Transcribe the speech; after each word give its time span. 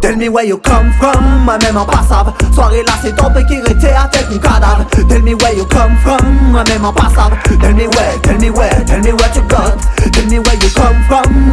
Tell 0.00 0.16
me 0.16 0.28
where 0.28 0.44
you 0.44 0.58
come 0.58 0.92
from, 0.92 1.44
moi-même 1.44 1.76
en 1.76 1.84
passave. 1.86 2.32
Soirée 2.54 2.82
là 2.82 2.92
c'est 3.02 3.16
ton 3.16 3.30
qui 3.48 3.54
était 3.54 3.92
à 3.92 4.06
tête 4.08 4.30
mon 4.30 4.38
cadavre. 4.38 4.84
Tell 5.08 5.22
me 5.22 5.34
where 5.34 5.54
you 5.54 5.64
come 5.64 5.96
from, 6.04 6.52
moi-même 6.52 6.84
en 6.84 6.92
passave. 6.92 7.32
Tell 7.60 7.74
me 7.74 7.86
where, 7.88 8.20
tell 8.22 8.38
me 8.38 8.50
where, 8.50 8.84
tell 8.84 9.00
me 9.00 9.12
what 9.12 9.34
you 9.34 9.42
got 9.48 9.76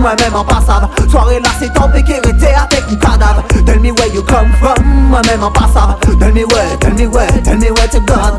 moi-même 0.04 0.36
en 0.36 0.44
passave 0.44 0.90
Soirée 1.10 1.40
là 1.40 1.50
c'est 1.60 1.68
était 1.68 2.54
à 2.54 2.68
tête 2.68 2.84
mon 2.90 2.98
cadavre 2.98 3.44
Tell 3.66 3.80
me 3.80 3.92
where 3.92 4.14
you 4.14 4.22
come 4.22 4.52
from, 4.60 4.84
moi-même 5.10 5.44
en 5.44 5.52
passave 5.52 5.98
Tell 6.20 6.34
me 6.34 6.44
where, 6.44 6.78
tell 6.80 6.94
me 6.94 7.08
where, 7.08 7.42
tell 7.44 7.58
me 7.58 7.72
what 7.72 7.94
you 7.94 8.02
got 8.02 8.38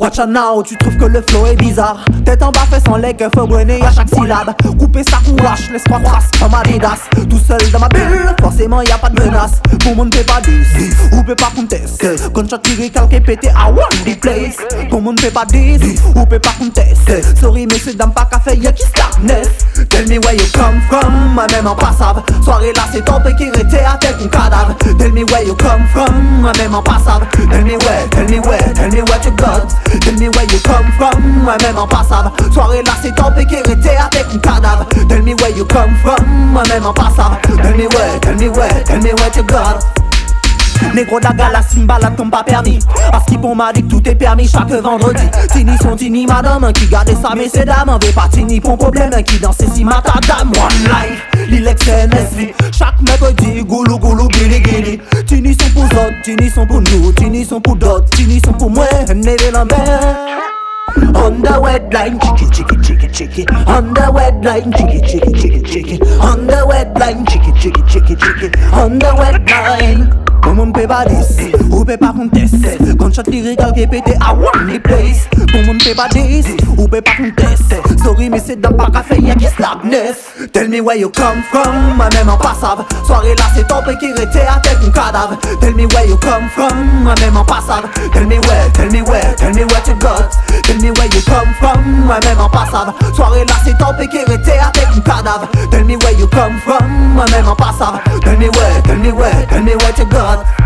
Watch 0.00 0.18
out 0.18 0.30
now, 0.30 0.62
tu 0.64 0.76
trouves 0.76 0.96
que 0.96 1.04
le 1.04 1.22
flow 1.22 1.46
est 1.46 1.54
bizarre. 1.54 2.04
Tête 2.24 2.42
en 2.42 2.50
bas 2.50 2.66
fait 2.68 2.80
son 2.84 2.96
leg, 2.96 3.24
faut 3.36 3.46
brûler 3.46 3.80
à 3.82 3.92
chaque 3.92 4.08
syllabe. 4.08 4.52
Couper 4.76 5.04
sa 5.04 5.18
courage, 5.18 5.70
laisse 5.70 5.84
moi 5.88 6.00
trace 6.02 6.28
comme 6.40 6.52
Adidas. 6.54 7.08
Tout 7.30 7.38
seul 7.38 7.60
dans 7.70 7.78
ma 7.78 7.88
bulle, 7.88 8.34
forcément 8.40 8.82
y 8.82 8.90
a 8.90 8.98
pas 8.98 9.10
de 9.10 9.22
menace. 9.22 9.60
Pour 9.78 9.94
mon 9.94 10.10
pas 10.10 10.40
10, 10.40 11.12
ou 11.12 11.22
peut 11.22 11.36
pas 11.36 11.52
contester. 11.54 12.16
Gunshot 12.34 12.58
tiré, 12.58 12.90
calqué 12.90 13.20
pété, 13.20 13.46
I 13.50 13.70
want 13.70 14.04
the 14.04 14.18
place. 14.18 14.56
Pour 14.90 15.02
mon 15.02 15.14
pas 15.14 15.44
10, 15.44 16.02
ou 16.16 16.26
peut 16.26 16.40
pas 16.40 16.54
contester. 16.58 17.22
Sorry 17.40 17.68
messieurs, 17.68 17.94
dames, 17.94 18.12
pas 18.12 18.24
café, 18.24 18.58
y'a 18.58 18.72
qui 18.72 18.82
stagnesse 18.82 19.50
Tell 19.92 20.06
me 20.08 20.18
where 20.18 20.34
you 20.34 20.46
come 20.54 20.80
from, 20.88 21.34
moi-même 21.34 21.66
en 21.66 21.74
passave. 21.74 22.22
Soirée 22.42 22.72
là 22.72 22.84
c'est 22.90 23.04
ton 23.04 23.20
qui 23.36 23.44
était 23.44 23.84
à 23.84 23.98
tête 23.98 24.16
cadavre. 24.30 24.74
Tell 24.98 25.12
me 25.12 25.22
where 25.24 25.44
you 25.44 25.54
come 25.54 25.86
from, 25.92 26.40
moi-même 26.40 26.74
en 26.74 26.82
passave. 26.82 27.28
Tell 27.50 27.62
me 27.62 27.76
where, 27.76 28.08
tell 28.10 28.26
me 28.26 28.40
where, 28.40 28.72
tell 28.72 28.90
me 28.90 29.02
what 29.02 29.22
you 29.22 29.32
got. 29.32 29.68
Tell 30.00 30.14
me 30.14 30.30
where 30.30 30.46
you 30.50 30.58
come 30.64 30.90
from, 30.96 31.44
moi-même 31.44 31.76
en 31.76 31.86
passave. 31.86 32.32
Soirée 32.54 32.82
là 32.82 32.92
c'est 33.02 33.14
ton 33.14 33.30
qui 33.34 33.54
était 33.54 33.96
à 33.96 34.08
tête 34.08 34.40
cadavre. 34.40 34.86
Tell 35.08 35.22
me 35.22 35.34
where 35.34 35.50
you 35.54 35.66
come 35.66 35.94
from, 36.02 36.26
moi-même 36.52 36.86
en 36.86 36.94
passave. 36.94 37.38
Tell 37.42 37.76
me 37.76 37.86
where, 37.88 38.18
tell 38.20 38.36
me 38.36 38.48
where, 38.48 38.84
tell 38.84 38.98
me 38.98 39.12
what 39.12 39.36
you 39.36 39.42
got 39.42 40.01
Négro 40.94 41.20
daga 41.20 41.50
la 41.50 41.62
simba 41.62 41.98
la 42.00 42.10
tombe 42.10 42.30
pas 42.30 42.42
permis. 42.42 42.78
À 43.12 43.20
ce 43.20 43.30
qui 43.30 43.38
pour 43.38 43.56
m'a 43.56 43.72
dit 43.72 43.82
que 43.82 43.88
tout 43.88 44.08
est 44.08 44.14
permis 44.14 44.48
chaque 44.48 44.70
vendredi. 44.70 45.24
Tini 45.52 45.76
son 45.80 45.96
tini 45.96 46.26
madame 46.26 46.72
qui 46.72 46.86
garde 46.86 47.10
sa 47.20 47.34
mais 47.34 47.48
c'est 47.48 47.64
dame 47.64 47.98
Veut 48.00 48.12
pas 48.12 48.28
tini 48.30 48.60
pour 48.60 48.76
problème 48.78 49.10
qui 49.24 49.38
danse 49.38 49.58
si 49.58 49.84
dame 49.84 50.52
One 50.52 50.84
life, 50.84 51.48
l'Ilex 51.48 51.86
NSV 51.86 52.54
Chaque 52.72 53.00
mercredi, 53.00 53.62
goulou 53.62 53.98
goulou 53.98 54.28
gili 54.30 54.62
gili 54.62 55.00
Tini 55.26 55.54
sont 55.54 55.70
pour 55.74 55.84
autres, 55.84 56.22
tini 56.24 56.50
sont 56.50 56.66
pour 56.66 56.80
nous 56.80 57.12
Tini 57.12 57.44
sont 57.44 57.60
pour 57.60 57.76
d'autres, 57.76 58.08
tini 58.10 58.40
sont 58.44 58.52
pour 58.52 58.70
moi. 58.70 58.86
Neve 59.14 59.52
la 59.52 59.64
mer 59.64 60.51
on 61.14 61.42
the 61.42 61.58
wet 61.60 61.92
line, 61.92 62.18
chicky 62.20 62.46
chicky 62.50 62.76
chicky 62.82 63.08
chicky. 63.08 63.46
On 63.66 63.94
the 63.94 64.10
wet 64.12 64.44
line, 64.44 64.72
chicky 64.72 65.00
chicky 65.00 65.32
chicky 65.32 65.62
chicky. 65.62 66.02
On 66.20 66.46
the 66.46 66.64
wet 66.66 66.98
line, 66.98 67.24
chicky 67.26 67.52
chicky 67.52 67.82
chicky 67.88 68.16
chicky. 68.16 68.50
On 68.72 68.98
the 68.98 69.14
wet 69.16 69.48
line. 69.48 70.22
Pour 70.42 70.54
mon 70.54 70.72
peut 70.72 70.88
pas 70.88 71.04
10, 71.04 71.38
ou 71.70 71.84
peut 71.84 71.96
pas 71.96 72.12
contester 72.12 72.76
Gunshot 72.96 73.22
qui 73.22 73.86
pété 73.86 74.12
I 74.20 74.34
want 74.34 74.66
the 74.66 74.82
place. 74.82 75.28
Pour 75.50 75.62
mon 75.62 75.78
peut 75.78 75.94
pas 75.96 76.08
10, 76.08 76.44
ou 76.76 76.88
pas 76.88 77.00
contester 77.00 77.76
Sorry 78.02 78.28
mais 78.28 78.40
c'est 78.44 78.60
dans 78.60 78.72
pas 78.72 78.90
café 78.90 79.20
y'a 79.20 79.34
qui 79.36 79.46
slackness 79.46 80.32
Tell 80.52 80.68
me 80.68 80.80
where 80.80 80.96
you 80.96 81.10
come 81.10 81.42
from, 81.50 81.96
moi-même 81.96 82.28
en 82.28 82.36
passave. 82.36 82.84
Soirée 83.06 83.36
là 83.36 83.44
c'est 83.54 83.66
ton 83.68 83.76
qui 84.00 84.06
était 84.06 84.40
à 84.40 84.58
tête 84.60 84.78
mon 84.82 84.90
cadavre. 84.90 85.38
Tell 85.60 85.74
me 85.74 85.86
where 85.86 86.06
you 86.06 86.16
come 86.16 86.48
from, 86.50 86.76
moi-même 87.04 87.36
en 87.36 87.44
passave. 87.44 87.88
Tell 88.12 88.26
me 88.26 88.38
where, 88.40 88.70
tell 88.72 88.90
me 88.90 89.02
where, 89.02 89.34
tell 89.36 89.54
me 89.54 89.64
what 89.64 89.86
you 89.86 89.94
got 90.00 90.28
from, 91.58 92.06
moi-même 92.06 92.40
en 92.40 92.48
passave. 92.48 92.92
Soirée 93.14 93.44
là 93.44 93.54
c'est 93.64 93.76
ton 93.78 93.94
qui 93.98 94.18
était 94.18 94.58
tête 94.72 94.88
mon 94.94 95.02
cadavre. 95.02 95.48
Tell 95.70 95.84
me 95.84 95.96
where 95.96 96.12
you 96.12 96.26
come 96.28 96.58
from, 96.60 96.86
moi-même 97.14 97.48
en 97.48 97.56
passave. 97.56 98.00
Tell 98.22 98.38
me 98.38 98.48
where, 98.48 98.82
tell 98.82 98.98
me 98.98 99.12
where, 99.12 99.46
tell 99.48 99.62
me 99.62 99.74
what 99.76 99.98
you 99.98 100.06
got 100.06 100.61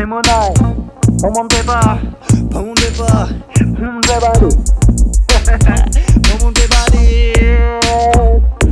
C'est 0.00 0.06
mon 0.06 0.16
nom, 0.16 0.54
bon 1.18 1.30
mon 1.36 1.44
béba 1.44 1.78
pas 2.50 2.62
mon 2.62 2.72
débat, 2.72 3.28
Bon 3.76 4.00
bébadis 4.00 4.56
pas 6.22 6.38
mon 6.42 6.50
débat. 6.50 7.36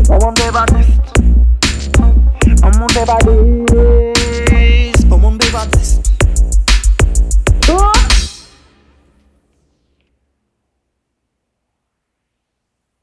Bon 0.08 0.18
mon 0.22 0.32
bébadis 0.32 0.86
Bon 2.62 2.70
mon 2.78 2.86
bébadis 2.86 3.47